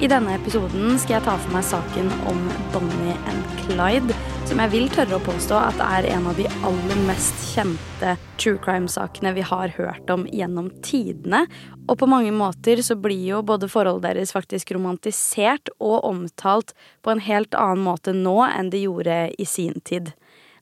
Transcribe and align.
I 0.00 0.08
denne 0.08 0.32
episoden 0.32 0.94
skal 0.96 1.18
jeg 1.18 1.24
ta 1.26 1.34
for 1.36 1.52
meg 1.52 1.64
saken 1.68 2.06
om 2.30 2.38
Bonnie 2.72 3.12
and 3.28 3.50
Clyde, 3.58 4.14
som 4.48 4.62
jeg 4.62 4.72
vil 4.72 4.86
tørre 4.88 5.18
å 5.18 5.24
påstå 5.26 5.58
at 5.60 5.82
er 5.84 6.08
en 6.14 6.30
av 6.30 6.38
de 6.40 6.46
aller 6.64 7.02
mest 7.04 7.42
kjente 7.50 8.14
true 8.40 8.56
crime-sakene 8.64 9.34
vi 9.36 9.44
har 9.44 9.74
hørt 9.76 10.08
om 10.08 10.24
gjennom 10.32 10.70
tidene. 10.80 11.42
Og 11.84 11.98
på 12.00 12.08
mange 12.08 12.32
måter 12.32 12.80
så 12.80 12.96
blir 12.96 13.26
jo 13.26 13.42
både 13.44 13.68
forholdet 13.68 14.06
deres 14.08 14.32
faktisk 14.32 14.72
romantisert 14.72 15.68
og 15.76 16.08
omtalt 16.08 16.72
på 17.04 17.12
en 17.12 17.20
helt 17.26 17.52
annen 17.52 17.84
måte 17.84 18.16
nå 18.16 18.38
enn 18.46 18.72
det 18.72 18.80
gjorde 18.86 19.18
i 19.36 19.44
sin 19.44 19.84
tid. 19.84 20.14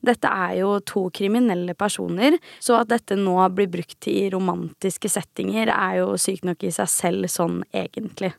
Dette 0.03 0.35
er 0.35 0.59
jo 0.65 0.75
to 0.83 1.05
kriminelle 1.15 1.79
personer, 1.79 2.41
så 2.59 2.81
at 2.83 2.91
dette 2.91 3.15
nå 3.15 3.39
blir 3.55 3.71
brukt 3.71 4.11
i 4.11 4.27
romantiske 4.35 5.15
settinger, 5.15 5.71
er 5.71 6.03
jo 6.03 6.19
sykt 6.19 6.47
nok 6.51 6.67
i 6.67 6.75
seg 6.75 6.91
selv 6.91 7.31
sånn 7.31 7.63
egentlig. 7.71 8.35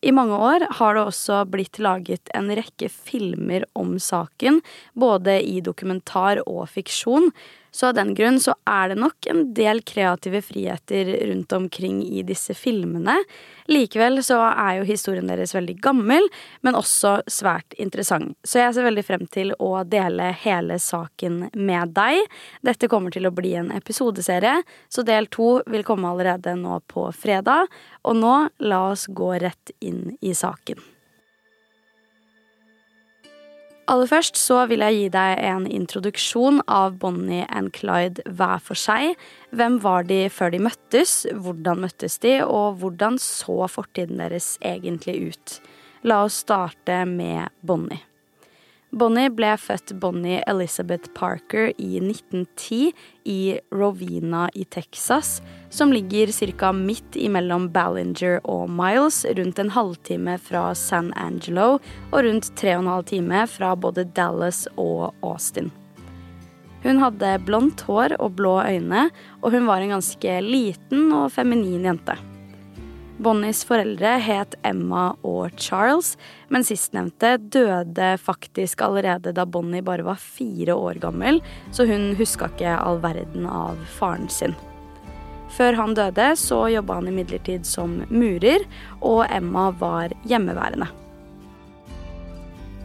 I 0.00 0.12
mange 0.16 0.36
år 0.36 0.64
har 0.78 0.96
det 0.96 1.02
også 1.04 1.42
blitt 1.52 1.76
laget 1.82 2.30
en 2.36 2.48
rekke 2.56 2.88
filmer 2.88 3.66
om 3.76 3.98
saken, 4.00 4.62
både 4.96 5.36
i 5.44 5.58
dokumentar 5.60 6.40
og 6.46 6.70
fiksjon, 6.72 7.28
så 7.70 7.90
av 7.90 7.94
den 7.94 8.12
grunn 8.18 8.40
så 8.42 8.54
er 8.68 8.90
det 8.90 8.98
nok 9.00 9.28
en 9.30 9.42
del 9.54 9.82
kreative 9.86 10.42
friheter 10.42 11.10
rundt 11.30 11.52
omkring 11.52 12.02
i 12.06 12.24
disse 12.26 12.54
filmene. 12.58 13.16
Likevel 13.70 14.22
så 14.26 14.40
er 14.50 14.80
jo 14.80 14.88
historien 14.88 15.30
deres 15.30 15.54
veldig 15.54 15.76
gammel, 15.84 16.26
men 16.66 16.78
også 16.78 17.20
svært 17.30 17.76
interessant. 17.78 18.36
Så 18.44 18.62
jeg 18.62 18.74
ser 18.76 18.88
veldig 18.88 19.06
frem 19.06 19.26
til 19.30 19.54
å 19.58 19.72
dele 19.86 20.32
hele 20.42 20.80
saken 20.82 21.44
med 21.54 21.94
deg. 21.96 22.24
Dette 22.66 22.90
kommer 22.90 23.14
til 23.14 23.28
å 23.30 23.34
bli 23.34 23.54
en 23.60 23.72
episodeserie, 23.74 24.60
så 24.88 25.06
del 25.06 25.30
to 25.30 25.60
vil 25.70 25.86
komme 25.86 26.10
allerede 26.10 26.56
nå 26.58 26.82
på 26.90 27.10
fredag. 27.16 27.70
Og 28.02 28.18
nå, 28.18 28.36
la 28.66 28.86
oss 28.90 29.06
gå 29.06 29.34
rett 29.42 29.74
inn 29.78 30.16
i 30.20 30.34
saken. 30.34 30.99
Aller 33.90 34.06
først 34.06 34.36
så 34.38 34.60
vil 34.70 34.84
jeg 34.84 34.94
gi 34.94 35.06
deg 35.16 35.40
en 35.48 35.64
introduksjon 35.66 36.60
av 36.70 37.00
Bonnie 37.02 37.42
and 37.50 37.72
Clyde 37.74 38.22
hver 38.38 38.62
for 38.62 38.78
seg. 38.78 39.16
Hvem 39.50 39.80
var 39.82 40.06
de 40.06 40.20
før 40.30 40.52
de 40.54 40.60
møttes, 40.62 41.24
hvordan 41.34 41.82
møttes 41.82 42.20
de, 42.22 42.36
og 42.44 42.78
hvordan 42.78 43.18
så 43.18 43.66
fortiden 43.66 44.22
deres 44.22 44.52
egentlig 44.62 45.32
ut? 45.32 45.56
La 46.06 46.22
oss 46.28 46.38
starte 46.44 47.02
med 47.02 47.50
Bonnie. 47.66 48.09
Bonnie 48.90 49.30
ble 49.30 49.52
født 49.54 49.92
Bonnie 50.02 50.40
Elizabeth 50.50 51.12
Parker 51.14 51.68
i 51.78 52.00
1910 52.02 52.90
i 53.30 53.58
Rovina 53.70 54.48
i 54.58 54.64
Texas, 54.64 55.38
som 55.70 55.92
ligger 55.94 56.32
ca. 56.58 56.72
midt 56.72 57.14
imellom 57.14 57.68
Ballinger 57.70 58.40
og 58.42 58.66
Miles, 58.70 59.22
rundt 59.38 59.58
en 59.62 59.70
halvtime 59.70 60.34
fra 60.42 60.74
San 60.74 61.12
Angelo 61.14 61.78
og 62.10 62.24
rundt 62.26 62.50
tre 62.58 62.74
og 62.74 62.82
en 62.82 62.90
halv 62.90 63.06
time 63.12 63.44
fra 63.46 63.76
både 63.76 64.08
Dallas 64.16 64.66
og 64.74 65.14
Austin. 65.22 65.70
Hun 66.82 66.98
hadde 66.98 67.36
blondt 67.46 67.84
hår 67.86 68.16
og 68.18 68.34
blå 68.40 68.56
øyne, 68.64 69.06
og 69.38 69.54
hun 69.54 69.70
var 69.70 69.84
en 69.84 69.94
ganske 69.94 70.40
liten 70.42 71.12
og 71.14 71.30
feminin 71.30 71.86
jente. 71.86 72.18
Bonnies 73.20 73.66
foreldre 73.68 74.14
het 74.24 74.54
Emma 74.64 75.10
og 75.28 75.52
Charles, 75.60 76.14
men 76.48 76.64
sistnevnte 76.64 77.34
døde 77.52 78.14
faktisk 78.16 78.80
allerede 78.86 79.34
da 79.36 79.44
Bonnie 79.44 79.84
bare 79.84 80.06
var 80.06 80.22
fire 80.22 80.72
år 80.72 81.02
gammel, 81.02 81.42
så 81.68 81.84
hun 81.90 82.14
huska 82.16 82.48
ikke 82.48 82.78
all 82.78 83.02
verden 83.02 83.44
av 83.44 83.76
faren 83.98 84.30
sin. 84.32 84.56
Før 85.52 85.76
han 85.82 85.92
døde, 85.98 86.30
så 86.40 86.62
jobba 86.72 86.96
han 87.00 87.10
imidlertid 87.10 87.68
som 87.68 87.98
murer, 88.08 88.64
og 89.04 89.26
Emma 89.28 89.68
var 89.76 90.16
hjemmeværende. 90.24 90.88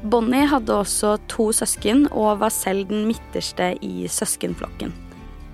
Bonnie 0.03 0.51
hadde 0.51 0.81
også 0.83 1.15
to 1.31 1.47
søsken 1.55 2.09
og 2.11 2.41
var 2.43 2.51
selv 2.51 2.89
den 2.91 3.07
midterste 3.07 3.71
i 3.81 4.09
søskenflokken. 4.11 5.04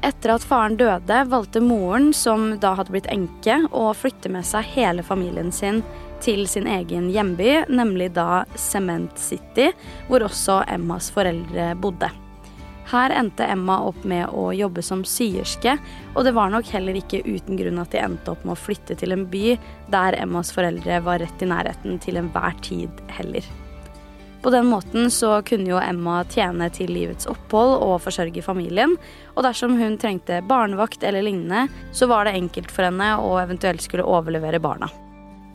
Etter 0.02 0.32
at 0.34 0.46
faren 0.46 0.80
døde, 0.80 1.18
valgte 1.30 1.62
moren, 1.62 2.10
som 2.14 2.56
da 2.62 2.74
hadde 2.78 2.94
blitt 2.94 3.10
enke, 3.14 3.60
å 3.70 3.92
flytte 3.94 4.32
med 4.34 4.48
seg 4.50 4.66
hele 4.74 5.06
familien 5.06 5.52
sin 5.54 5.84
til 6.26 6.48
sin 6.50 6.66
egen 6.70 7.12
hjemby, 7.14 7.68
nemlig 7.70 8.12
da 8.16 8.44
Cement 8.58 9.22
City, 9.22 9.70
hvor 10.10 10.26
også 10.26 10.64
Emmas 10.74 11.12
foreldre 11.14 11.72
bodde. 11.82 12.10
Her 12.92 13.14
endte 13.16 13.46
Emma 13.46 13.78
opp 13.88 14.02
med 14.04 14.34
å 14.34 14.50
jobbe 14.58 14.82
som 14.84 15.06
syerske, 15.08 15.78
og 16.16 16.26
det 16.26 16.34
var 16.36 16.50
nok 16.52 16.74
heller 16.74 16.98
ikke 16.98 17.22
uten 17.24 17.60
grunn 17.62 17.80
at 17.80 17.94
de 17.94 18.02
endte 18.02 18.34
opp 18.34 18.42
med 18.44 18.58
å 18.58 18.62
flytte 18.66 18.98
til 19.00 19.14
en 19.14 19.30
by 19.32 19.54
der 19.94 20.18
Emmas 20.18 20.52
foreldre 20.52 20.98
var 21.06 21.22
rett 21.22 21.46
i 21.46 21.50
nærheten 21.54 22.02
til 22.02 22.20
enhver 22.20 22.58
tid 22.66 23.06
heller. 23.22 23.46
På 24.42 24.50
den 24.50 24.66
måten 24.66 25.12
så 25.14 25.36
kunne 25.46 25.70
jo 25.70 25.78
Emma 25.78 26.24
tjene 26.26 26.66
til 26.74 26.90
livets 26.90 27.28
opphold 27.30 27.76
og 27.86 28.00
forsørge 28.02 28.42
familien, 28.42 28.96
og 29.36 29.46
dersom 29.46 29.76
hun 29.78 30.00
trengte 30.02 30.40
barnevakt 30.50 31.06
eller 31.06 31.22
lignende, 31.28 31.68
så 31.94 32.10
var 32.10 32.26
det 32.26 32.40
enkelt 32.40 32.74
for 32.74 32.88
henne 32.88 33.14
å 33.22 33.36
eventuelt 33.44 33.86
skulle 33.86 34.08
overlevere 34.08 34.62
barna. 34.64 34.90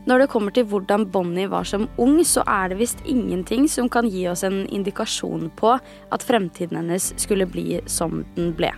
Når 0.07 0.23
det 0.23 0.29
kommer 0.31 0.55
til 0.55 0.69
hvordan 0.71 1.09
Bonnie 1.11 1.51
var 1.51 1.67
som 1.67 1.89
ung, 1.99 2.21
så 2.23 2.45
er 2.47 2.71
det 2.71 2.79
visst 2.79 3.03
ingenting 3.11 3.67
som 3.67 3.91
kan 3.91 4.07
gi 4.07 4.23
oss 4.31 4.45
en 4.47 4.63
indikasjon 4.71 5.49
på 5.59 5.75
at 5.75 6.27
fremtiden 6.29 6.79
hennes 6.79 7.11
skulle 7.19 7.49
bli 7.51 7.81
som 7.91 8.21
den 8.37 8.55
ble. 8.55 8.71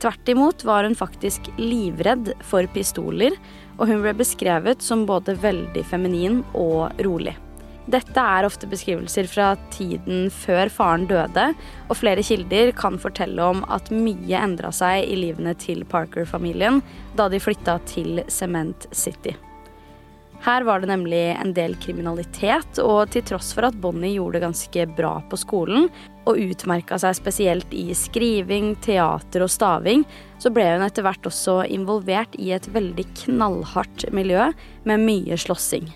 Tvert 0.00 0.32
imot 0.32 0.64
var 0.64 0.88
hun 0.88 0.96
faktisk 0.96 1.52
livredd 1.60 2.32
for 2.48 2.64
pistoler, 2.72 3.36
og 3.76 3.92
hun 3.92 4.00
ble 4.00 4.16
beskrevet 4.16 4.80
som 4.80 5.04
både 5.04 5.36
veldig 5.36 5.84
feminin 5.92 6.40
og 6.56 6.96
rolig. 7.04 7.36
Dette 7.84 8.16
er 8.16 8.46
ofte 8.48 8.68
beskrivelser 8.70 9.26
fra 9.28 9.50
tiden 9.74 10.30
før 10.32 10.70
faren 10.72 11.04
døde, 11.10 11.50
og 11.90 11.98
flere 12.00 12.24
kilder 12.24 12.72
kan 12.76 12.96
fortelle 13.00 13.44
om 13.44 13.64
at 13.68 13.90
mye 13.92 14.40
endra 14.40 14.72
seg 14.72 15.04
i 15.04 15.18
livene 15.20 15.52
til 15.60 15.84
Parker-familien 15.88 16.80
da 17.18 17.28
de 17.28 17.42
flytta 17.42 17.76
til 17.90 18.22
Cement 18.32 18.88
City. 18.90 19.34
Her 20.44 20.64
var 20.64 20.80
det 20.80 20.90
nemlig 20.90 21.22
en 21.32 21.54
del 21.56 21.72
kriminalitet, 21.80 22.80
og 22.82 23.08
til 23.12 23.24
tross 23.24 23.54
for 23.56 23.64
at 23.68 23.76
Bonnie 23.80 24.18
gjorde 24.18 24.36
det 24.36 24.44
ganske 24.44 24.84
bra 24.96 25.12
på 25.30 25.38
skolen, 25.40 25.88
og 26.28 26.40
utmerka 26.40 26.98
seg 27.00 27.16
spesielt 27.16 27.72
i 27.72 27.86
skriving, 27.96 28.74
teater 28.84 29.44
og 29.44 29.52
staving, 29.52 30.04
så 30.40 30.52
ble 30.52 30.66
hun 30.74 30.84
etter 30.84 31.04
hvert 31.04 31.28
også 31.28 31.62
involvert 31.72 32.36
i 32.36 32.52
et 32.56 32.68
veldig 32.76 33.08
knallhardt 33.24 34.08
miljø 34.12 34.50
med 34.84 35.04
mye 35.04 35.40
slåssing. 35.40 35.88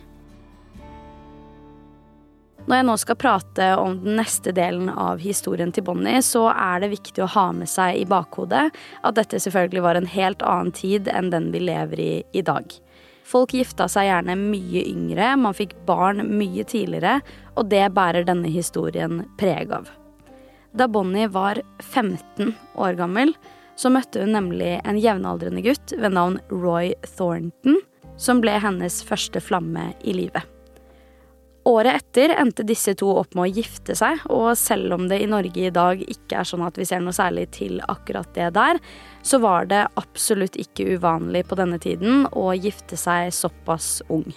Når 2.68 2.82
jeg 2.82 2.84
nå 2.84 2.94
skal 3.00 3.16
prate 3.16 3.66
om 3.80 3.94
den 4.02 4.18
neste 4.18 4.52
delen 4.52 4.90
av 4.92 5.22
historien 5.24 5.70
til 5.72 5.86
Bonnie, 5.86 6.20
så 6.20 6.50
er 6.52 6.82
det 6.82 6.90
viktig 6.92 7.22
å 7.24 7.30
ha 7.32 7.46
med 7.56 7.70
seg 7.70 7.96
i 7.96 8.08
bakhodet 8.08 8.66
at 8.68 9.16
dette 9.16 9.40
selvfølgelig 9.40 9.84
var 9.86 9.96
en 9.96 10.08
helt 10.12 10.44
annen 10.44 10.74
tid 10.76 11.08
enn 11.08 11.30
den 11.32 11.46
vi 11.54 11.62
lever 11.64 12.02
i 12.04 12.10
i 12.36 12.42
dag. 12.44 12.68
Folk 13.24 13.54
gifta 13.56 13.86
seg 13.88 14.10
gjerne 14.10 14.36
mye 14.40 14.82
yngre, 14.84 15.30
man 15.40 15.56
fikk 15.56 15.72
barn 15.88 16.20
mye 16.28 16.66
tidligere, 16.68 17.22
og 17.56 17.72
det 17.72 17.86
bærer 17.96 18.28
denne 18.28 18.52
historien 18.52 19.22
preg 19.40 19.72
av. 19.72 19.88
Da 20.76 20.90
Bonnie 20.92 21.30
var 21.32 21.62
15 21.80 22.52
år 22.76 23.00
gammel, 23.00 23.32
så 23.80 23.88
møtte 23.94 24.20
hun 24.20 24.36
nemlig 24.36 24.74
en 24.84 25.00
jevnaldrende 25.00 25.64
gutt 25.64 25.96
ved 25.96 26.12
navn 26.12 26.36
Roy 26.52 26.92
Thornton, 27.16 27.80
som 28.20 28.44
ble 28.44 28.60
hennes 28.60 29.00
første 29.08 29.40
flamme 29.40 29.94
i 30.04 30.16
livet. 30.20 30.57
Året 31.68 31.98
etter 31.98 32.32
endte 32.32 32.64
disse 32.64 32.94
to 32.96 33.10
opp 33.20 33.34
med 33.36 33.44
å 33.44 33.56
gifte 33.60 33.92
seg, 33.98 34.22
og 34.32 34.54
selv 34.56 34.94
om 34.96 35.08
det 35.10 35.18
i 35.20 35.28
Norge 35.28 35.66
i 35.68 35.72
dag 35.74 36.00
ikke 36.00 36.38
er 36.40 36.48
sånn 36.48 36.64
at 36.64 36.78
vi 36.80 36.86
ser 36.88 37.02
noe 37.04 37.12
særlig 37.12 37.44
til 37.58 37.82
akkurat 37.84 38.30
det 38.38 38.46
der, 38.56 38.80
så 39.20 39.40
var 39.42 39.68
det 39.68 39.82
absolutt 40.00 40.56
ikke 40.56 40.94
uvanlig 40.96 41.44
på 41.50 41.58
denne 41.60 41.76
tiden 41.82 42.24
å 42.32 42.54
gifte 42.56 42.96
seg 42.96 43.34
såpass 43.36 43.98
ung. 44.08 44.30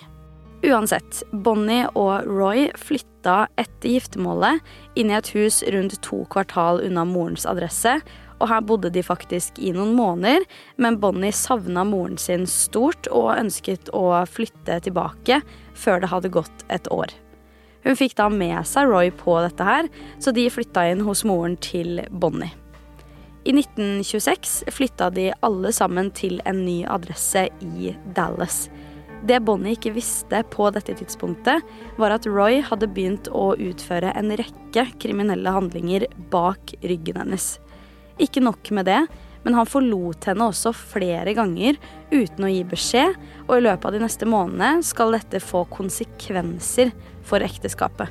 Uansett, 0.67 1.21
Bonnie 1.31 1.87
og 1.95 2.27
Roy 2.27 2.67
flytta 2.77 3.45
etter 3.55 3.95
giftermålet 3.95 4.59
inn 4.99 5.13
i 5.13 5.15
et 5.15 5.31
hus 5.31 5.63
rundt 5.71 5.95
to 6.03 6.25
kvartal 6.35 6.83
unna 6.83 7.07
morens 7.07 7.47
adresse, 7.47 7.95
og 8.41 8.49
her 8.51 8.61
bodde 8.65 8.91
de 8.91 9.05
faktisk 9.05 9.55
i 9.61 9.71
noen 9.71 9.95
måneder, 9.95 10.43
men 10.81 10.99
Bonnie 10.99 11.31
savna 11.31 11.87
moren 11.87 12.19
sin 12.19 12.43
stort 12.49 13.07
og 13.07 13.37
ønsket 13.37 13.93
å 13.95 14.25
flytte 14.27 14.81
tilbake 14.83 15.39
før 15.77 16.03
det 16.03 16.11
hadde 16.11 16.35
gått 16.41 16.65
et 16.73 16.91
år. 16.91 17.20
Hun 17.85 17.97
fikk 17.97 18.15
da 18.19 18.27
med 18.29 18.61
seg 18.69 18.89
Roy 18.91 19.09
på 19.15 19.37
dette 19.41 19.65
her, 19.65 19.89
så 20.21 20.33
de 20.35 20.49
flytta 20.53 20.85
inn 20.91 21.01
hos 21.07 21.23
moren 21.27 21.57
til 21.63 22.03
Bonnie. 22.11 22.53
I 23.41 23.55
1926 23.57 24.69
flytta 24.69 25.09
de 25.09 25.31
alle 25.41 25.71
sammen 25.73 26.11
til 26.13 26.37
en 26.45 26.61
ny 26.61 26.83
adresse 26.85 27.47
i 27.65 27.95
Dallas. 28.13 28.67
Det 29.25 29.39
Bonnie 29.45 29.73
ikke 29.73 29.93
visste 29.95 30.43
på 30.53 30.69
dette 30.73 30.93
tidspunktet, 30.97 31.65
var 31.97 32.13
at 32.13 32.27
Roy 32.29 32.59
hadde 32.65 32.89
begynt 32.89 33.29
å 33.33 33.51
utføre 33.57 34.13
en 34.17 34.33
rekke 34.37 34.85
kriminelle 35.01 35.53
handlinger 35.53 36.05
bak 36.33 36.73
ryggen 36.85 37.17
hennes. 37.21 37.55
Ikke 38.21 38.43
nok 38.45 38.69
med 38.73 38.89
det, 38.89 39.01
men 39.43 39.57
han 39.57 39.69
forlot 39.69 40.27
henne 40.29 40.47
også 40.51 40.73
flere 40.75 41.33
ganger 41.37 41.79
uten 42.11 42.45
å 42.45 42.51
gi 42.51 42.63
beskjed, 42.67 43.15
og 43.47 43.55
i 43.57 43.63
løpet 43.65 43.87
av 43.87 43.95
de 43.95 44.03
neste 44.03 44.27
månedene 44.29 44.85
skal 44.85 45.15
dette 45.17 45.41
få 45.43 45.63
konsekvenser 45.71 46.93
for 47.27 47.43
ekteskapet. 47.45 48.09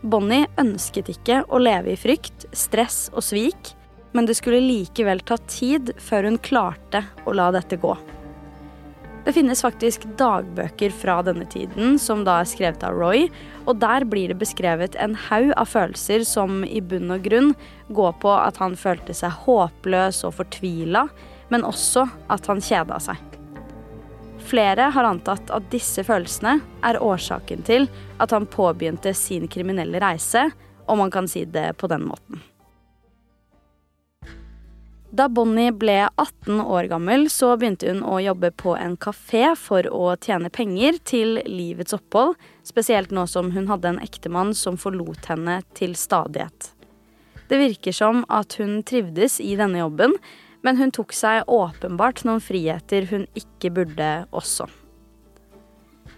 Bonnie 0.00 0.48
ønsket 0.60 1.10
ikke 1.12 1.42
å 1.48 1.60
leve 1.60 1.92
i 1.92 1.98
frykt, 2.00 2.46
stress 2.56 3.08
og 3.12 3.24
svik, 3.24 3.74
men 4.16 4.26
det 4.26 4.38
skulle 4.38 4.62
likevel 4.64 5.20
ta 5.22 5.36
tid 5.50 5.92
før 6.00 6.30
hun 6.30 6.40
klarte 6.42 7.04
å 7.28 7.36
la 7.36 7.50
dette 7.54 7.78
gå. 7.80 7.92
Det 9.24 9.34
finnes 9.36 9.60
faktisk 9.60 10.06
dagbøker 10.16 10.92
fra 10.96 11.18
denne 11.22 11.44
tiden, 11.52 11.98
som 12.00 12.22
da 12.24 12.38
er 12.40 12.48
skrevet 12.48 12.84
av 12.86 12.96
Roy, 12.96 13.26
og 13.68 13.76
der 13.82 14.06
blir 14.08 14.32
det 14.32 14.38
beskrevet 14.40 14.96
en 14.96 15.16
haug 15.28 15.52
av 15.60 15.68
følelser 15.68 16.24
som 16.24 16.62
i 16.64 16.80
bunn 16.80 17.12
og 17.12 17.26
grunn 17.26 17.50
går 17.92 18.14
på 18.22 18.32
at 18.32 18.56
han 18.62 18.78
følte 18.80 19.14
seg 19.16 19.34
håpløs 19.44 20.22
og 20.24 20.38
fortvila, 20.38 21.04
men 21.52 21.66
også 21.68 22.06
at 22.32 22.48
han 22.48 22.64
kjeda 22.64 23.00
seg. 23.10 23.20
Flere 24.50 24.88
har 24.94 25.04
antatt 25.04 25.52
at 25.52 25.68
disse 25.70 26.02
følelsene 26.06 26.56
er 26.86 27.02
årsaken 27.04 27.66
til 27.68 27.90
at 28.22 28.32
han 28.32 28.48
påbegynte 28.48 29.12
sin 29.14 29.44
kriminelle 29.52 30.00
reise, 30.00 30.48
om 30.88 31.04
man 31.04 31.12
kan 31.12 31.28
si 31.28 31.44
det 31.44 31.74
på 31.78 31.92
den 31.92 32.08
måten. 32.08 32.40
Da 35.10 35.26
Bonnie 35.28 35.72
ble 35.74 36.04
18 36.14 36.60
år 36.60 36.86
gammel, 36.86 37.24
så 37.30 37.56
begynte 37.58 37.88
hun 37.90 38.04
å 38.06 38.20
jobbe 38.22 38.52
på 38.54 38.76
en 38.78 38.94
kafé 38.94 39.56
for 39.58 39.88
å 39.90 40.12
tjene 40.22 40.52
penger 40.54 41.00
til 41.02 41.40
livets 41.50 41.96
opphold, 41.96 42.36
spesielt 42.62 43.10
nå 43.10 43.24
som 43.26 43.50
hun 43.50 43.66
hadde 43.72 43.90
en 43.90 43.98
ektemann 44.04 44.54
som 44.54 44.78
forlot 44.78 45.26
henne 45.32 45.58
til 45.74 45.96
stadighet. 45.98 46.70
Det 47.50 47.58
virker 47.58 47.96
som 47.96 48.22
at 48.30 48.54
hun 48.62 48.84
trivdes 48.86 49.40
i 49.42 49.56
denne 49.58 49.82
jobben, 49.82 50.14
men 50.62 50.78
hun 50.78 50.94
tok 50.94 51.10
seg 51.16 51.42
åpenbart 51.50 52.22
noen 52.28 52.42
friheter 52.44 53.10
hun 53.10 53.26
ikke 53.34 53.72
burde 53.80 54.12
også. 54.30 54.70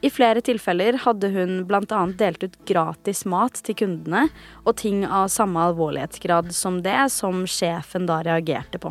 I 0.02 0.10
flere 0.10 0.42
tilfeller 0.42 0.96
hadde 1.04 1.30
hun 1.30 1.60
bl.a. 1.68 2.00
delt 2.18 2.42
ut 2.42 2.58
gratis 2.66 3.22
mat 3.28 3.60
til 3.62 3.76
kundene, 3.78 4.26
og 4.66 4.74
ting 4.82 5.04
av 5.06 5.28
samme 5.30 5.62
alvorlighetsgrad 5.70 6.50
som 6.56 6.80
det 6.82 7.06
som 7.14 7.44
sjefen 7.46 8.08
da 8.10 8.18
reagerte 8.26 8.82
på. 8.82 8.90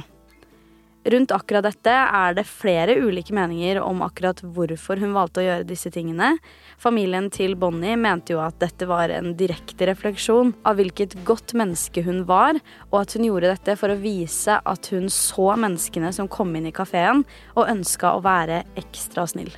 Rundt 1.04 1.31
akkurat 1.34 1.66
dette 1.66 1.92
er 1.92 2.36
det 2.38 2.44
flere 2.46 2.94
ulike 3.02 3.34
meninger 3.34 3.80
om 3.81 4.04
akkurat 4.06 4.38
hvorfor 4.46 5.02
hun 5.02 5.16
valgte 5.16 5.42
å 5.42 5.46
gjøre 5.48 5.66
disse 5.66 5.90
tingene. 5.92 6.36
Familien 6.80 7.31
til 7.34 7.56
Bonnie 7.60 7.98
mente 7.98 8.36
jo 8.36 8.44
at 8.44 8.60
dette 8.62 8.86
var 8.86 9.10
en 9.12 9.34
direkte 9.40 9.90
refleksjon 9.90 10.54
av 10.62 10.78
hvilket 10.78 11.18
godt 11.25 11.56
menneske 11.57 12.06
hun 12.06 12.22
var, 12.30 12.62
og 12.92 13.00
at 13.02 13.18
hun 13.18 13.25
gjorde 13.28 13.50
dette 13.56 13.75
for 13.81 13.92
å 13.92 13.98
vise 14.00 14.62
at 14.62 14.92
hun 14.94 15.10
så 15.10 15.50
menneskene 15.57 16.14
som 16.14 16.30
kom 16.30 16.54
inn 16.56 16.69
i 16.69 16.75
kafeen, 16.75 17.25
og 17.57 17.74
ønska 17.74 18.14
å 18.14 18.24
være 18.24 18.62
ekstra 18.80 19.25
snill. 19.34 19.52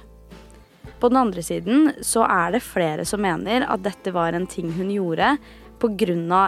På 1.04 1.10
den 1.10 1.18
andre 1.18 1.44
siden 1.44 1.90
så 2.02 2.22
er 2.24 2.54
det 2.56 2.62
flere 2.64 3.04
som 3.04 3.20
mener 3.20 3.66
at 3.68 3.82
dette 3.84 4.14
var 4.16 4.32
en 4.32 4.46
ting 4.48 4.70
hun 4.72 4.88
gjorde 4.88 5.34
pga. 5.84 5.98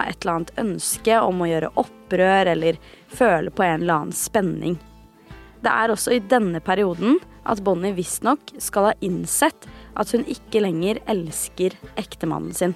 et 0.08 0.24
eller 0.24 0.32
annet 0.32 0.52
ønske 0.56 1.18
om 1.20 1.42
å 1.42 1.48
gjøre 1.50 1.70
opprør 1.76 2.48
eller 2.54 2.78
føle 3.12 3.50
på 3.50 3.62
en 3.62 3.82
eller 3.82 3.94
annen 3.94 4.16
spenning. 4.16 4.78
Det 5.60 5.68
er 5.68 5.92
også 5.92 6.16
i 6.16 6.24
denne 6.24 6.64
perioden 6.64 7.20
at 7.44 7.60
Bonnie 7.60 7.92
visstnok 7.92 8.56
skal 8.56 8.88
ha 8.88 8.96
innsett 9.04 9.68
at 9.94 10.16
hun 10.16 10.24
ikke 10.24 10.64
lenger 10.64 11.04
elsker 11.04 11.76
ektemannen 12.00 12.56
sin. 12.56 12.74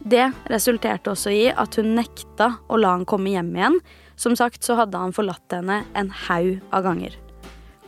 Det 0.00 0.32
resulterte 0.48 1.12
også 1.12 1.36
i 1.36 1.46
at 1.52 1.76
hun 1.76 1.98
nekta 2.00 2.54
å 2.66 2.80
la 2.80 2.96
han 2.96 3.04
komme 3.04 3.36
hjem 3.36 3.52
igjen. 3.60 3.80
Som 4.16 4.40
sagt 4.40 4.64
så 4.64 4.80
hadde 4.80 4.96
han 4.96 5.12
forlatt 5.12 5.52
henne 5.52 5.82
en 5.92 6.14
haug 6.24 6.62
av 6.72 6.88
ganger. 6.88 7.27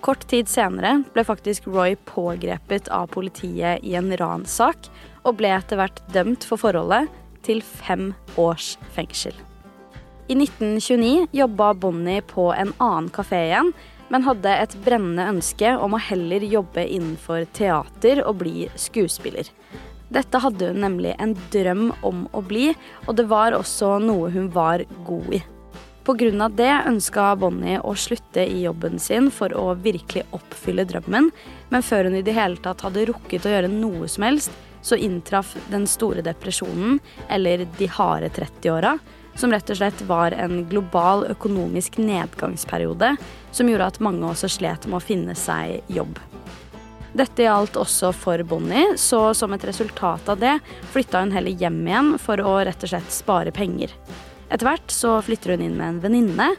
Kort 0.00 0.24
tid 0.28 0.48
senere 0.48 1.02
ble 1.12 1.24
faktisk 1.28 1.66
Roy 1.68 1.94
pågrepet 2.08 2.88
av 2.88 3.10
politiet 3.12 3.84
i 3.84 3.94
en 3.98 4.08
ranssak, 4.16 4.88
og 5.28 5.36
ble 5.36 5.52
etter 5.52 5.76
hvert 5.76 6.00
dømt 6.14 6.46
for 6.48 6.60
forholdet 6.60 7.10
til 7.44 7.60
fem 7.60 8.10
års 8.40 8.74
fengsel. 8.96 9.34
I 10.30 10.36
1929 10.38 11.28
jobba 11.36 11.72
Bonnie 11.74 12.22
på 12.24 12.48
en 12.54 12.72
annen 12.78 13.10
kafé 13.12 13.42
igjen, 13.50 13.72
men 14.10 14.24
hadde 14.26 14.56
et 14.62 14.74
brennende 14.84 15.28
ønske 15.34 15.74
om 15.78 15.94
å 15.94 16.02
heller 16.02 16.44
jobbe 16.48 16.86
innenfor 16.86 17.44
teater 17.54 18.24
og 18.24 18.40
bli 18.40 18.66
skuespiller. 18.80 19.50
Dette 20.10 20.40
hadde 20.42 20.72
hun 20.72 20.80
nemlig 20.82 21.12
en 21.22 21.36
drøm 21.52 21.90
om 22.06 22.24
å 22.34 22.42
bli, 22.42 22.72
og 23.06 23.14
det 23.20 23.28
var 23.30 23.54
også 23.58 23.98
noe 24.02 24.32
hun 24.34 24.48
var 24.54 24.82
god 25.06 25.34
i. 25.38 25.42
Pga. 26.04 26.48
det 26.48 26.82
ønska 26.88 27.36
Bonnie 27.36 27.80
å 27.84 27.92
slutte 27.94 28.40
i 28.40 28.62
jobben 28.64 28.98
sin 28.98 29.28
for 29.30 29.52
å 29.52 29.74
virkelig 29.74 30.24
oppfylle 30.32 30.86
drømmen, 30.88 31.30
men 31.68 31.82
før 31.82 32.08
hun 32.08 32.16
i 32.16 32.24
det 32.24 32.32
hele 32.32 32.56
tatt 32.56 32.80
hadde 32.80 33.04
rukket 33.10 33.46
å 33.46 33.52
gjøre 33.52 33.68
noe 33.68 34.08
som 34.08 34.24
helst, 34.24 34.50
så 34.82 34.96
inntraff 34.96 35.52
den 35.68 35.86
store 35.86 36.24
depresjonen, 36.24 36.98
eller 37.28 37.66
de 37.78 37.86
harde 37.86 38.30
30-åra, 38.32 38.96
som 39.36 39.52
rett 39.52 39.70
og 39.70 39.76
slett 39.76 40.00
var 40.08 40.32
en 40.32 40.64
global 40.68 41.26
økonomisk 41.30 42.00
nedgangsperiode 42.00 43.14
som 43.52 43.68
gjorde 43.68 43.92
at 43.92 44.00
mange 44.00 44.26
også 44.26 44.50
slet 44.56 44.88
med 44.88 44.98
å 44.98 45.04
finne 45.04 45.36
seg 45.38 45.84
jobb. 45.92 46.16
Dette 47.12 47.44
gjaldt 47.44 47.76
også 47.76 48.12
for 48.14 48.42
Bonnie, 48.46 48.96
så 48.96 49.34
som 49.34 49.52
et 49.52 49.64
resultat 49.66 50.28
av 50.30 50.40
det 50.40 50.56
flytta 50.94 51.24
hun 51.24 51.34
heller 51.34 51.56
hjem 51.60 51.80
igjen 51.86 52.10
for 52.22 52.40
å 52.40 52.60
rett 52.64 52.86
og 52.86 52.92
slett 52.92 53.14
spare 53.14 53.52
penger. 53.54 53.92
Etter 54.50 54.66
hvert 54.66 54.90
så 54.90 55.14
flytter 55.22 55.54
hun 55.54 55.64
inn 55.64 55.78
med 55.78 55.94
en 55.94 56.02
venninne, 56.02 56.50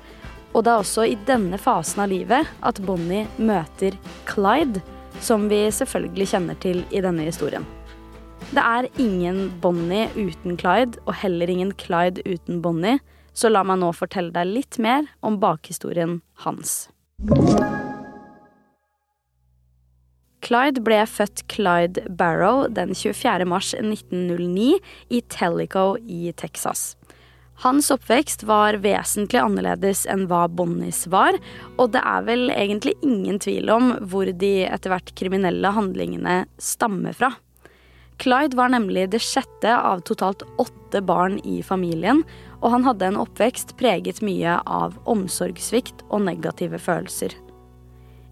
og 0.52 0.64
det 0.64 0.72
er 0.72 0.82
også 0.84 1.06
i 1.08 1.18
denne 1.28 1.60
fasen 1.60 2.04
av 2.04 2.12
livet 2.12 2.48
at 2.68 2.80
Bonnie 2.88 3.28
møter 3.40 3.96
Clyde, 4.28 4.82
som 5.24 5.48
vi 5.52 5.66
selvfølgelig 5.72 6.32
kjenner 6.34 6.60
til 6.64 6.84
i 6.92 7.04
denne 7.04 7.28
historien. 7.28 7.68
Det 8.52 8.64
er 8.64 8.88
ingen 9.00 9.50
Bonnie 9.64 10.08
uten 10.16 10.58
Clyde, 10.60 11.00
og 11.06 11.20
heller 11.22 11.52
ingen 11.52 11.76
Clyde 11.80 12.24
uten 12.26 12.62
Bonnie, 12.64 13.00
så 13.34 13.52
la 13.52 13.64
meg 13.64 13.80
nå 13.80 13.92
fortelle 13.96 14.34
deg 14.36 14.50
litt 14.50 14.80
mer 14.82 15.08
om 15.24 15.40
bakhistorien 15.40 16.20
hans. 16.44 16.90
Clyde 20.42 20.82
ble 20.84 21.04
født 21.08 21.46
Clyde 21.54 22.04
Barrow 22.10 22.66
den 22.68 22.96
24. 22.98 23.46
mars 23.48 23.76
1909 23.78 24.82
i 25.14 25.22
Tellico 25.32 25.94
i 26.02 26.34
Texas. 26.36 26.96
Hans 27.62 27.92
oppvekst 27.94 28.42
var 28.50 28.74
vesentlig 28.82 29.38
annerledes 29.38 30.08
enn 30.10 30.24
hva 30.26 30.48
Bonnies 30.50 31.04
var, 31.14 31.36
og 31.78 31.92
det 31.94 32.02
er 32.02 32.24
vel 32.26 32.50
egentlig 32.50 32.96
ingen 33.06 33.38
tvil 33.38 33.70
om 33.70 33.92
hvor 34.10 34.26
de 34.26 34.64
etter 34.66 34.90
hvert 34.90 35.12
kriminelle 35.14 35.70
handlingene 35.76 36.40
stammer 36.58 37.14
fra. 37.14 37.30
Clyde 38.22 38.58
var 38.58 38.74
nemlig 38.74 39.12
det 39.14 39.22
sjette 39.22 39.76
av 39.78 40.02
totalt 40.10 40.42
åtte 40.62 41.04
barn 41.06 41.38
i 41.46 41.60
familien, 41.62 42.24
og 42.66 42.74
han 42.74 42.90
hadde 42.90 43.12
en 43.12 43.22
oppvekst 43.22 43.76
preget 43.78 44.24
mye 44.26 44.58
av 44.66 44.98
omsorgssvikt 45.10 46.02
og 46.10 46.26
negative 46.26 46.82
følelser. 46.82 47.38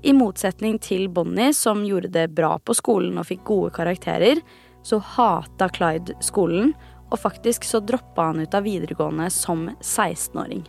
I 0.01 0.13
motsetning 0.17 0.81
til 0.81 1.05
Bonnie, 1.05 1.53
som 1.53 1.85
gjorde 1.85 2.09
det 2.17 2.31
bra 2.33 2.55
på 2.57 2.73
skolen 2.77 3.21
og 3.21 3.29
fikk 3.29 3.45
gode 3.45 3.75
karakterer, 3.77 4.41
så 4.81 4.97
hata 4.97 5.69
Clyde 5.69 6.17
skolen 6.23 6.73
og 7.09 7.21
faktisk 7.21 7.65
så 7.67 7.81
droppa 7.81 8.29
han 8.29 8.43
ut 8.43 8.53
av 8.55 8.65
videregående 8.67 9.29
som 9.33 9.67
16-åring. 9.81 10.63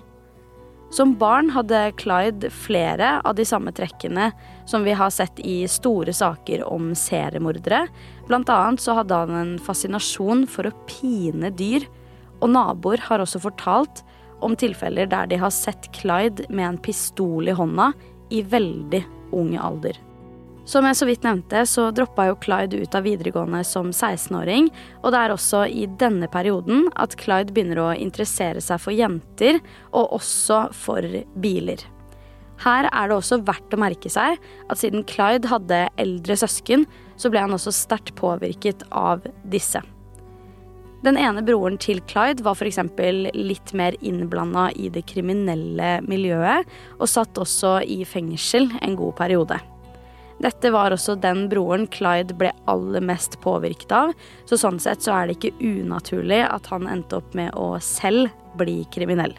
Som 0.90 1.12
barn 1.14 1.52
hadde 1.54 1.92
Clyde 2.00 2.50
flere 2.50 3.20
av 3.22 3.36
de 3.38 3.44
samme 3.46 3.70
trekkene 3.72 4.32
som 4.66 4.82
vi 4.82 4.96
har 4.98 5.12
sett 5.14 5.38
i 5.46 5.62
store 5.70 6.10
saker 6.16 6.64
om 6.66 6.90
seriemordere. 6.98 7.84
Blant 8.26 8.50
annet 8.50 8.82
så 8.82 8.96
hadde 8.98 9.20
han 9.22 9.36
en 9.38 9.54
fascinasjon 9.62 10.48
for 10.50 10.66
å 10.66 10.74
pine 10.90 11.52
dyr, 11.54 11.86
og 12.42 12.50
naboer 12.56 13.04
har 13.06 13.22
også 13.22 13.38
fortalt 13.44 14.02
om 14.42 14.56
tilfeller 14.58 15.06
der 15.06 15.30
de 15.30 15.38
har 15.38 15.54
sett 15.54 15.92
Clyde 15.94 16.48
med 16.50 16.72
en 16.72 16.82
pistol 16.82 17.46
i 17.46 17.54
hånda 17.54 17.92
i 18.34 18.42
veldig 18.42 19.04
ung 19.36 19.54
alder. 19.60 19.94
Som 20.68 20.84
jeg 20.84 20.96
så 20.98 21.06
vidt 21.08 21.24
nevnte, 21.24 21.62
så 21.66 21.88
droppa 21.94 22.28
jo 22.28 22.36
Clyde 22.42 22.82
ut 22.82 22.94
av 22.94 23.06
videregående 23.08 23.62
som 23.66 23.88
16-åring, 23.90 24.68
og 25.00 25.14
det 25.14 25.20
er 25.20 25.32
også 25.34 25.64
i 25.66 25.86
denne 26.00 26.28
perioden 26.30 26.86
at 27.00 27.16
Clyde 27.20 27.54
begynner 27.56 27.80
å 27.80 27.92
interessere 27.96 28.60
seg 28.62 28.82
for 28.82 28.94
jenter, 28.94 29.58
og 29.90 30.12
også 30.20 30.66
for 30.76 31.06
biler. 31.40 31.82
Her 32.60 32.90
er 32.92 33.08
det 33.08 33.16
også 33.16 33.40
verdt 33.48 33.72
å 33.72 33.80
merke 33.80 34.12
seg 34.12 34.36
at 34.68 34.80
siden 34.82 35.06
Clyde 35.08 35.48
hadde 35.48 35.86
eldre 36.00 36.36
søsken, 36.36 36.84
så 37.16 37.32
ble 37.32 37.40
han 37.46 37.56
også 37.56 37.72
sterkt 37.72 38.12
påvirket 38.20 38.84
av 38.92 39.24
disse. 39.48 39.80
Den 41.00 41.16
ene 41.16 41.40
broren 41.40 41.78
til 41.80 42.02
Clyde 42.04 42.44
var 42.44 42.58
f.eks. 42.60 42.82
litt 43.32 43.72
mer 43.72 43.96
innblanda 44.04 44.68
i 44.76 44.90
det 44.92 45.06
kriminelle 45.08 45.96
miljøet, 46.04 46.68
og 47.00 47.08
satt 47.08 47.40
også 47.40 47.78
i 47.88 48.02
fengsel 48.04 48.68
en 48.84 48.98
god 49.00 49.16
periode. 49.16 49.56
Dette 50.40 50.70
var 50.72 50.94
også 50.94 51.18
den 51.20 51.44
broren 51.50 51.84
Clyde 51.92 52.32
ble 52.40 52.54
aller 52.70 53.04
mest 53.04 53.36
påvirket 53.44 53.92
av, 53.92 54.14
så 54.48 54.56
sånn 54.56 54.80
sett 54.80 55.04
så 55.04 55.12
er 55.12 55.28
det 55.28 55.36
ikke 55.36 55.58
unaturlig 55.60 56.40
at 56.46 56.70
han 56.72 56.88
endte 56.88 57.18
opp 57.20 57.36
med 57.36 57.52
å 57.60 57.74
selv 57.84 58.30
bli 58.56 58.80
kriminell. 58.94 59.36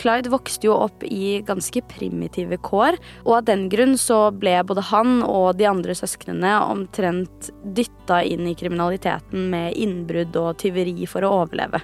Clyde 0.00 0.32
vokste 0.32 0.66
jo 0.66 0.74
opp 0.74 1.04
i 1.04 1.38
ganske 1.46 1.80
primitive 1.88 2.58
kår, 2.64 2.98
og 3.24 3.36
av 3.38 3.46
den 3.48 3.68
grunn 3.72 3.94
så 4.00 4.26
ble 4.34 4.58
både 4.66 4.84
han 4.90 5.20
og 5.22 5.56
de 5.60 5.68
andre 5.68 5.94
søsknene 5.96 6.56
omtrent 6.66 7.52
dytta 7.76 8.22
inn 8.26 8.48
i 8.50 8.56
kriminaliteten 8.58 9.48
med 9.52 9.76
innbrudd 9.78 10.36
og 10.40 10.58
tyveri 10.60 11.06
for 11.08 11.24
å 11.24 11.32
overleve. 11.44 11.80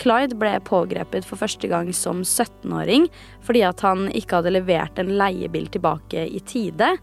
Clyde 0.00 0.38
ble 0.40 0.54
pågrepet 0.64 1.26
for 1.28 1.40
første 1.40 1.68
gang 1.68 1.90
som 1.96 2.22
17-åring 2.24 3.08
fordi 3.44 3.64
at 3.68 3.82
han 3.84 4.06
ikke 4.16 4.38
hadde 4.38 4.54
levert 4.54 5.00
en 5.00 5.12
leiebil 5.20 5.68
tilbake 5.72 6.24
i 6.30 6.40
tide, 6.48 6.94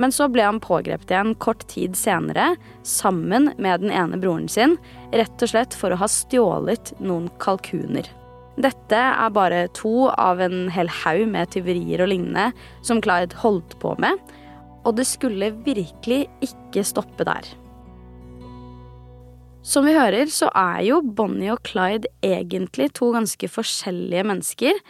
men 0.00 0.12
så 0.14 0.28
ble 0.32 0.44
han 0.46 0.60
pågrepet 0.62 1.12
igjen 1.12 1.34
kort 1.42 1.66
tid 1.70 1.96
senere, 1.98 2.54
sammen 2.86 3.50
med 3.58 3.84
den 3.84 3.92
ene 3.92 4.18
broren 4.20 4.48
sin, 4.48 4.78
rett 5.12 5.44
og 5.44 5.52
slett 5.52 5.76
for 5.76 5.92
å 5.92 6.00
ha 6.00 6.08
stjålet 6.10 6.94
noen 7.02 7.28
kalkuner. 7.42 8.08
Dette 8.60 8.98
er 8.98 9.32
bare 9.32 9.64
to 9.76 10.10
av 10.10 10.42
en 10.44 10.66
hel 10.72 10.90
haug 11.02 11.24
med 11.32 11.54
tyverier 11.54 12.04
og 12.04 12.12
lignende 12.12 12.50
som 12.84 13.00
Clyde 13.04 13.38
holdt 13.40 13.78
på 13.80 13.94
med, 14.02 14.20
og 14.82 14.96
det 14.98 15.06
skulle 15.08 15.52
virkelig 15.64 16.26
ikke 16.44 16.84
stoppe 16.84 17.24
der. 17.28 17.46
Som 19.62 19.86
vi 19.86 19.94
hører, 19.94 20.26
så 20.26 20.48
er 20.58 20.82
jo 20.88 20.98
Bonnie 21.06 21.52
og 21.54 21.62
Clyde 21.64 22.10
egentlig 22.26 22.90
to 22.98 23.12
ganske 23.14 23.48
forskjellige 23.48 24.26
mennesker, 24.26 24.80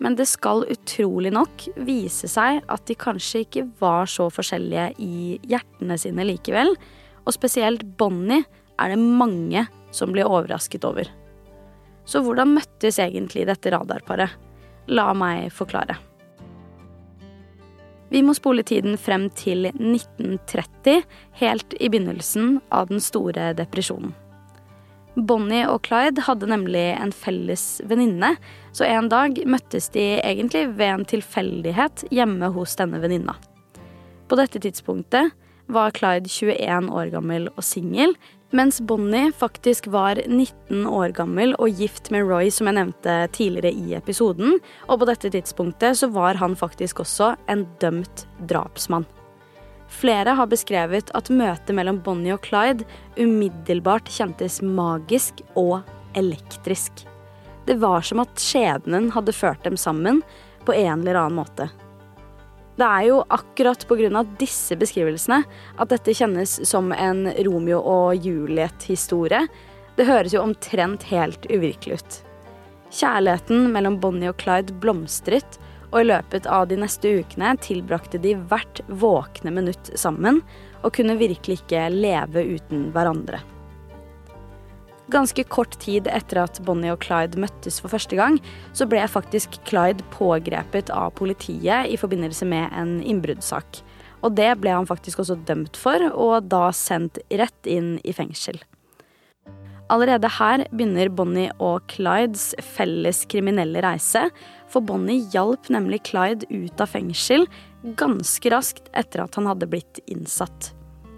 men 0.00 0.16
det 0.18 0.26
skal 0.30 0.64
utrolig 0.72 1.32
nok 1.34 1.66
vise 1.86 2.28
seg 2.30 2.62
at 2.72 2.84
de 2.88 2.96
kanskje 2.98 3.44
ikke 3.44 3.66
var 3.82 4.08
så 4.10 4.28
forskjellige 4.32 4.88
i 5.02 5.38
hjertene 5.48 5.98
sine 6.00 6.26
likevel. 6.26 6.74
Og 7.22 7.36
spesielt 7.36 7.84
Bonnie 7.98 8.42
er 8.80 8.94
det 8.94 9.02
mange 9.02 9.66
som 9.94 10.14
blir 10.14 10.28
overrasket 10.28 10.86
over. 10.88 11.10
Så 12.08 12.22
hvordan 12.24 12.56
møttes 12.56 12.98
egentlig 12.98 13.46
dette 13.46 13.70
radarparet? 13.70 14.32
La 14.90 15.12
meg 15.14 15.52
forklare. 15.54 15.98
Vi 18.12 18.20
må 18.20 18.34
spole 18.36 18.64
tiden 18.66 18.98
frem 19.00 19.30
til 19.38 19.70
1930, 19.70 21.06
helt 21.40 21.78
i 21.78 21.88
begynnelsen 21.88 22.58
av 22.74 22.90
den 22.90 23.00
store 23.00 23.52
depresjonen. 23.56 24.12
Bonnie 25.16 25.66
og 25.68 25.82
Clyde 25.84 26.24
hadde 26.24 26.48
nemlig 26.48 26.86
en 26.96 27.12
felles 27.12 27.82
venninne, 27.88 28.34
så 28.72 28.86
en 28.88 29.10
dag 29.12 29.36
møttes 29.44 29.90
de 29.92 30.06
egentlig 30.22 30.70
ved 30.78 30.88
en 30.88 31.08
tilfeldighet 31.08 32.06
hjemme 32.14 32.48
hos 32.54 32.78
denne 32.80 33.00
venninna. 33.02 33.36
På 34.28 34.38
dette 34.40 34.62
tidspunktet 34.64 35.34
var 35.72 35.92
Clyde 35.96 36.30
21 36.32 36.88
år 36.96 37.12
gammel 37.12 37.50
og 37.52 37.64
singel, 37.66 38.16
mens 38.56 38.80
Bonnie 38.84 39.32
faktisk 39.36 39.88
var 39.92 40.20
19 40.24 40.86
år 40.88 41.12
gammel 41.16 41.54
og 41.60 41.72
gift 41.76 42.10
med 42.12 42.28
Roy, 42.28 42.48
som 42.52 42.68
jeg 42.68 42.80
nevnte 42.80 43.16
tidligere 43.36 43.72
i 43.72 43.96
episoden. 43.96 44.58
Og 44.88 45.00
på 45.00 45.08
dette 45.08 45.32
tidspunktet 45.32 46.00
så 46.00 46.08
var 46.12 46.40
han 46.40 46.56
faktisk 46.56 47.04
også 47.04 47.34
en 47.52 47.66
dømt 47.80 48.26
drapsmann. 48.48 49.08
Flere 49.92 50.34
har 50.38 50.48
beskrevet 50.50 51.12
at 51.14 51.30
møtet 51.30 51.74
mellom 51.76 52.00
Bonnie 52.02 52.34
og 52.34 52.46
Clyde 52.46 52.86
umiddelbart 53.20 54.08
kjentes 54.10 54.60
magisk 54.64 55.42
og 55.58 55.82
elektrisk. 56.18 57.04
Det 57.68 57.76
var 57.78 58.02
som 58.06 58.22
at 58.24 58.40
skjebnen 58.40 59.10
hadde 59.14 59.34
ført 59.36 59.62
dem 59.66 59.76
sammen 59.78 60.22
på 60.66 60.74
en 60.74 61.04
eller 61.04 61.20
annen 61.20 61.38
måte. 61.42 61.68
Det 62.76 62.88
er 62.88 63.04
jo 63.10 63.20
akkurat 63.28 63.84
pga. 63.86 64.24
disse 64.40 64.76
beskrivelsene 64.80 65.42
at 65.76 65.92
dette 65.92 66.14
kjennes 66.16 66.56
som 66.68 66.92
en 66.92 67.28
Romeo 67.44 67.78
og 67.78 68.16
Juliet-historie. 68.16 69.44
Det 69.96 70.08
høres 70.08 70.32
jo 70.32 70.42
omtrent 70.42 71.04
helt 71.12 71.46
uvirkelig 71.52 72.00
ut. 72.00 72.18
Kjærligheten 72.92 73.70
mellom 73.72 74.00
Bonnie 74.00 74.32
og 74.32 74.40
Clyde 74.40 74.72
blomstret, 74.80 75.60
og 75.92 76.00
i 76.00 76.08
løpet 76.08 76.48
av 76.48 76.66
de 76.70 76.78
neste 76.80 77.10
ukene 77.20 77.54
tilbrakte 77.62 78.20
de 78.22 78.34
hvert 78.48 78.80
våkne 78.88 79.52
minutt 79.54 79.92
sammen, 79.94 80.40
og 80.82 80.94
kunne 80.96 81.18
virkelig 81.20 81.60
ikke 81.62 81.88
leve 81.92 82.44
uten 82.56 82.88
hverandre. 82.94 83.42
Ganske 85.12 85.44
kort 85.44 85.74
tid 85.82 86.06
etter 86.08 86.40
at 86.40 86.60
Bonnie 86.64 86.92
og 86.94 87.02
Clyde 87.04 87.40
møttes 87.42 87.82
for 87.82 87.92
første 87.92 88.16
gang, 88.16 88.38
så 88.72 88.86
ble 88.88 89.02
faktisk 89.10 89.58
Clyde 89.68 90.04
pågrepet 90.14 90.92
av 90.94 91.12
politiet 91.18 91.90
i 91.92 91.98
forbindelse 92.00 92.48
med 92.48 92.72
en 92.72 93.00
innbruddssak. 93.04 93.82
Og 94.22 94.36
det 94.38 94.48
ble 94.62 94.72
han 94.72 94.88
faktisk 94.88 95.20
også 95.20 95.36
dømt 95.44 95.76
for, 95.76 96.00
og 96.14 96.48
da 96.48 96.70
sendt 96.72 97.20
rett 97.28 97.68
inn 97.68 97.98
i 98.06 98.14
fengsel. 98.16 98.62
Allerede 99.92 100.30
her 100.38 100.62
begynner 100.72 101.10
Bonnie 101.12 101.52
og 101.60 101.84
Clydes 101.92 102.52
felles 102.64 103.26
kriminelle 103.28 103.82
reise, 103.84 104.30
for 104.72 104.84
Bonnie 104.84 105.28
hjalp 105.32 105.68
nemlig 105.72 106.02
Clyde 106.08 106.48
ut 106.50 106.80
av 106.80 106.90
fengsel 106.94 107.46
ganske 107.98 108.52
raskt 108.52 108.88
etter 108.96 109.24
at 109.24 109.36
han 109.38 109.50
hadde 109.50 109.68
blitt 109.70 110.00
innsatt. 110.06 110.72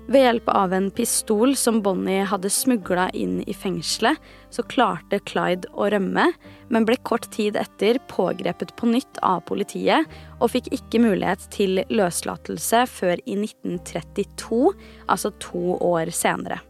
Ved 0.05 0.21
hjelp 0.21 0.49
av 0.53 0.73
en 0.77 0.91
pistol 0.93 1.55
som 1.57 1.79
Bonnie 1.83 2.27
hadde 2.29 2.51
smugla 2.53 3.07
inn 3.17 3.39
i 3.49 3.55
fengselet, 3.57 4.19
så 4.53 4.61
klarte 4.69 5.23
Clyde 5.25 5.71
å 5.73 5.87
rømme, 5.95 6.27
men 6.69 6.85
ble 6.85 6.99
kort 7.09 7.31
tid 7.33 7.57
etter 7.57 7.97
pågrepet 8.11 8.75
på 8.77 8.91
nytt 8.91 9.21
av 9.25 9.41
politiet 9.49 10.05
og 10.43 10.53
fikk 10.53 10.69
ikke 10.77 11.01
mulighet 11.07 11.47
til 11.55 11.81
løslatelse 11.89 12.83
før 12.93 13.23
i 13.25 13.39
1932, 13.47 14.61
altså 15.09 15.33
to 15.41 15.79
år 15.81 16.13
senere. 16.13 16.61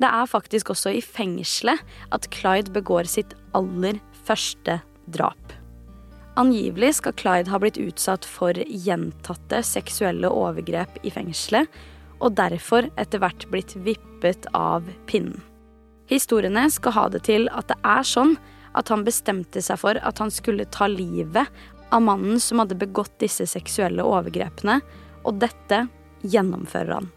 Det 0.00 0.08
er 0.08 0.30
faktisk 0.32 0.72
også 0.72 0.94
i 0.96 1.04
fengselet 1.04 1.84
at 2.16 2.30
Clyde 2.32 2.72
begår 2.72 3.04
sitt 3.12 3.36
aller 3.52 4.00
første 4.24 4.80
drap. 5.04 5.63
Angivelig 6.36 6.94
skal 6.94 7.12
Clyde 7.12 7.50
ha 7.50 7.58
blitt 7.62 7.78
utsatt 7.78 8.24
for 8.26 8.58
gjentatte 8.66 9.60
seksuelle 9.62 10.26
overgrep 10.26 10.96
i 11.06 11.12
fengselet, 11.14 11.68
og 12.18 12.34
derfor 12.34 12.88
etter 12.98 13.22
hvert 13.22 13.46
blitt 13.52 13.76
vippet 13.86 14.48
av 14.54 14.88
pinnen. 15.06 15.38
Historiene 16.10 16.66
skal 16.74 16.96
ha 16.96 17.04
det 17.08 17.22
til 17.28 17.46
at 17.54 17.70
det 17.70 17.78
er 17.86 18.02
sånn 18.04 18.34
at 18.74 18.90
han 18.90 19.04
bestemte 19.06 19.62
seg 19.62 19.78
for 19.80 19.98
at 20.02 20.18
han 20.18 20.32
skulle 20.34 20.66
ta 20.74 20.88
livet 20.90 21.46
av 21.94 22.02
mannen 22.02 22.40
som 22.42 22.58
hadde 22.60 22.78
begått 22.82 23.14
disse 23.22 23.46
seksuelle 23.46 24.02
overgrepene, 24.02 24.80
og 25.22 25.38
dette 25.38 25.84
gjennomfører 26.26 26.96
han. 26.98 27.12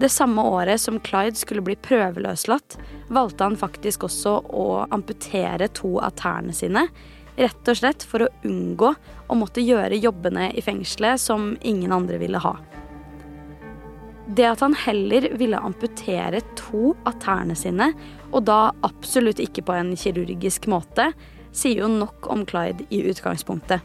Det 0.00 0.08
samme 0.12 0.44
året 0.44 0.80
som 0.80 1.00
Clyde 1.00 1.40
skulle 1.40 1.64
bli 1.64 1.74
prøveløslatt, 1.76 2.76
valgte 3.08 3.48
han 3.48 3.56
faktisk 3.58 4.04
også 4.06 4.36
å 4.48 4.66
amputere 4.92 5.68
to 5.76 5.96
av 6.00 6.14
tærne 6.20 6.54
sine. 6.56 6.86
Rett 7.36 7.70
og 7.70 7.78
slett 7.78 8.04
for 8.06 8.24
å 8.24 8.32
unngå 8.46 8.94
å 9.30 9.38
måtte 9.38 9.62
gjøre 9.62 10.00
jobbene 10.00 10.50
i 10.56 10.64
fengselet 10.64 11.22
som 11.22 11.54
ingen 11.62 11.92
andre 11.94 12.18
ville 12.22 12.40
ha. 12.42 12.56
Det 14.30 14.46
at 14.46 14.60
han 14.62 14.76
heller 14.78 15.26
ville 15.38 15.58
amputere 15.58 16.42
to 16.58 16.92
av 17.08 17.16
tærne 17.22 17.56
sine, 17.58 17.90
og 18.30 18.44
da 18.46 18.70
absolutt 18.86 19.40
ikke 19.42 19.64
på 19.66 19.74
en 19.74 19.96
kirurgisk 19.98 20.68
måte, 20.70 21.10
sier 21.50 21.82
jo 21.82 21.88
nok 21.90 22.28
om 22.30 22.44
Clyde 22.46 22.86
i 22.94 23.02
utgangspunktet. 23.10 23.82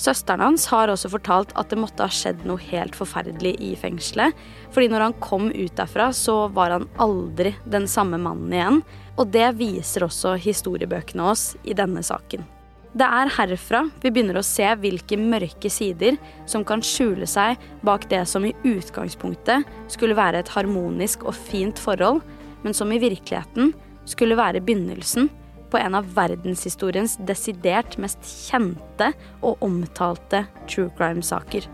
Søsteren 0.00 0.40
hans 0.40 0.64
har 0.72 0.88
også 0.88 1.10
fortalt 1.12 1.52
at 1.58 1.68
det 1.70 1.78
måtte 1.78 2.06
ha 2.06 2.12
skjedd 2.12 2.46
noe 2.48 2.60
helt 2.70 2.96
forferdelig 2.96 3.52
i 3.60 3.74
fengselet. 3.78 4.32
Fordi 4.72 4.88
når 4.88 5.06
han 5.06 5.18
kom 5.20 5.50
ut 5.52 5.76
derfra, 5.76 6.08
så 6.16 6.46
var 6.54 6.72
han 6.72 6.88
aldri 7.02 7.52
den 7.68 7.86
samme 7.90 8.18
mannen 8.20 8.54
igjen. 8.56 8.80
Og 9.20 9.28
det 9.34 9.50
viser 9.60 10.06
også 10.08 10.34
historiebøkene 10.40 11.28
oss 11.34 11.52
i 11.68 11.76
denne 11.76 12.02
saken. 12.06 12.46
Det 12.92 13.06
er 13.08 13.30
herfra 13.38 13.86
vi 14.02 14.10
begynner 14.12 14.36
å 14.36 14.44
se 14.44 14.66
hvilke 14.80 15.16
mørke 15.16 15.70
sider 15.72 16.18
som 16.48 16.64
kan 16.68 16.82
skjule 16.84 17.24
seg 17.28 17.60
bak 17.84 18.04
det 18.10 18.26
som 18.28 18.44
i 18.44 18.52
utgangspunktet 18.68 19.64
skulle 19.92 20.16
være 20.18 20.42
et 20.42 20.52
harmonisk 20.52 21.24
og 21.24 21.36
fint 21.36 21.80
forhold, 21.80 22.20
men 22.64 22.76
som 22.76 22.92
i 22.92 23.00
virkeligheten 23.00 23.72
skulle 24.08 24.36
være 24.36 24.60
begynnelsen 24.60 25.30
på 25.72 25.80
en 25.80 25.96
av 25.96 26.08
verdenshistoriens 26.14 27.16
desidert 27.26 27.96
mest 28.00 28.20
kjente 28.28 29.12
og 29.40 29.62
omtalte 29.64 30.44
true 30.68 30.92
crime-saker. 30.98 31.66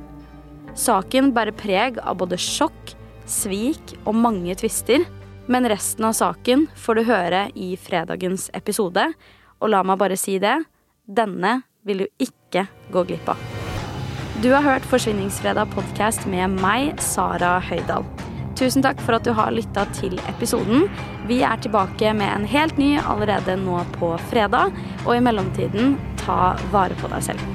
Saken 0.79 1.33
bærer 1.35 1.57
preg 1.59 1.99
av 2.05 2.21
både 2.21 2.39
sjokk, 2.39 2.95
svik 3.27 3.97
og 4.05 4.15
mange 4.15 4.55
tvister, 4.61 5.03
men 5.49 5.67
resten 5.69 6.07
av 6.07 6.15
saken 6.15 6.67
får 6.79 6.99
du 6.99 7.07
høre 7.09 7.43
i 7.59 7.73
fredagens 7.81 8.49
episode, 8.55 9.09
og 9.59 9.73
la 9.73 9.83
meg 9.83 9.99
bare 10.01 10.19
si 10.21 10.39
det 10.39 10.61
denne 11.09 11.63
vil 11.89 12.05
du 12.05 12.09
ikke 12.29 12.69
gå 12.93 13.05
glipp 13.09 13.33
av. 13.33 13.41
Du 14.45 14.53
har 14.53 14.63
hørt 14.63 14.87
Forsvinningsfredag 14.87 15.73
podkast 15.75 16.29
med 16.31 16.61
meg, 16.63 16.95
Sara 17.03 17.57
Høydahl. 17.65 18.07
Tusen 18.59 18.83
takk 18.83 18.99
for 19.07 19.15
at 19.15 19.23
du 19.23 19.31
har 19.39 19.53
lytta 19.55 19.85
til 19.95 20.17
episoden. 20.27 20.89
Vi 21.31 21.39
er 21.47 21.61
tilbake 21.63 22.11
med 22.19 22.27
en 22.27 22.47
helt 22.51 22.79
ny 22.81 22.97
allerede 22.99 23.55
nå 23.61 23.85
på 23.95 24.11
fredag, 24.33 24.75
og 25.07 25.15
i 25.15 25.23
mellomtiden, 25.23 25.95
ta 26.19 26.57
vare 26.75 26.99
på 26.99 27.11
deg 27.13 27.23
selv. 27.31 27.47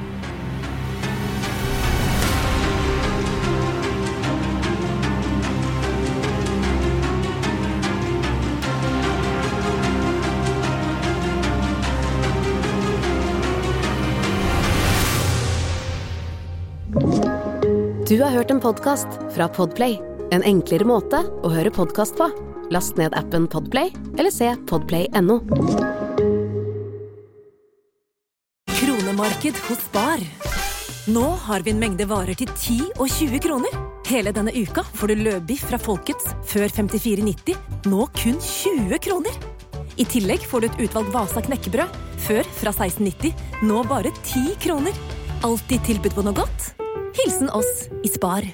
Du 18.07 18.19
har 18.21 18.31
hørt 18.31 18.51
en 18.51 18.63
podkast 18.63 19.19
fra 19.35 19.51
Podplay. 19.51 20.12
En 20.33 20.41
enklere 20.49 20.85
måte 20.87 21.19
å 21.45 21.49
høre 21.53 21.69
podkast 21.69 22.15
på. 22.17 22.25
Last 22.73 22.97
ned 22.97 23.13
appen 23.13 23.45
Podplay 23.51 23.91
eller 24.17 24.33
se 24.33 24.47
podplay.no. 24.69 25.35
Kronemarked 28.73 29.59
hos 29.67 29.83
Spar. 29.83 30.23
Nå 31.13 31.25
har 31.45 31.61
vi 31.61 31.73
en 31.73 31.81
mengde 31.83 32.07
varer 32.09 32.33
til 32.39 32.49
10 32.49 32.95
og 32.95 33.11
20 33.11 33.43
kroner. 33.45 33.77
Hele 34.09 34.33
denne 34.33 34.55
uka 34.55 34.81
får 34.95 35.13
du 35.13 35.21
løbiff 35.27 35.67
fra 35.69 35.77
Folkets 35.77 36.33
før 36.49 36.65
54,90, 36.79 37.59
nå 37.91 38.07
kun 38.17 38.41
20 38.41 39.03
kroner. 39.05 39.37
I 40.01 40.07
tillegg 40.09 40.47
får 40.49 40.63
du 40.63 40.69
et 40.71 40.81
utvalgt 40.87 41.13
Vasa 41.13 41.45
knekkebrød, 41.45 42.01
før 42.25 42.49
fra 42.57 42.73
16,90, 42.73 43.37
nå 43.69 43.85
bare 43.91 44.15
10 44.23 44.57
kroner. 44.65 44.97
Alltid 45.45 45.85
tilbud 45.91 46.17
på 46.17 46.25
noe 46.25 46.41
godt. 46.41 46.73
Hilsen 47.19 47.53
oss 47.53 47.87
i 48.01 48.09
Spar. 48.09 48.47